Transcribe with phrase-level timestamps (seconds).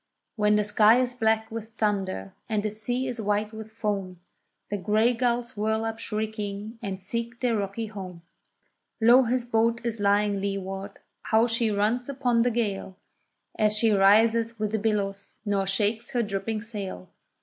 [0.35, 4.19] When the sky is black with thunder, and the sea is white with foam,
[4.71, 8.23] The gray gulls whirl up shrieking and seek their rocky home,
[8.99, 12.97] Low his boat is lying leeward, how she runs upon the gale,
[13.59, 17.07] As she rises with the billows, nor shakes her dripping sail.